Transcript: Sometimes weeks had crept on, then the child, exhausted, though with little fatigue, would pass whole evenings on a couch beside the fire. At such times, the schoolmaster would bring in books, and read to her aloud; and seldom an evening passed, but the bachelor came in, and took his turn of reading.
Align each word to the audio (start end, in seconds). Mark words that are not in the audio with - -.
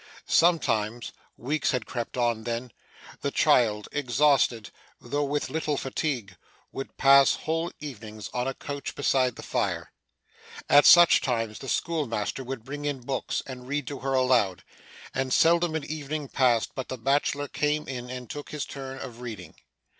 Sometimes 0.25 1.11
weeks 1.37 1.69
had 1.69 1.85
crept 1.85 2.17
on, 2.17 2.43
then 2.43 2.71
the 3.21 3.29
child, 3.29 3.87
exhausted, 3.91 4.71
though 4.99 5.23
with 5.23 5.51
little 5.51 5.77
fatigue, 5.77 6.37
would 6.71 6.97
pass 6.97 7.35
whole 7.35 7.71
evenings 7.79 8.27
on 8.33 8.47
a 8.47 8.55
couch 8.55 8.95
beside 8.95 9.35
the 9.35 9.43
fire. 9.43 9.91
At 10.67 10.87
such 10.87 11.21
times, 11.21 11.59
the 11.59 11.69
schoolmaster 11.69 12.43
would 12.43 12.63
bring 12.65 12.85
in 12.85 13.01
books, 13.01 13.43
and 13.45 13.67
read 13.67 13.85
to 13.89 13.99
her 13.99 14.15
aloud; 14.15 14.63
and 15.13 15.31
seldom 15.31 15.75
an 15.75 15.83
evening 15.83 16.29
passed, 16.29 16.73
but 16.73 16.87
the 16.89 16.97
bachelor 16.97 17.47
came 17.47 17.87
in, 17.87 18.09
and 18.09 18.27
took 18.27 18.49
his 18.49 18.65
turn 18.65 18.97
of 18.97 19.21
reading. 19.21 19.53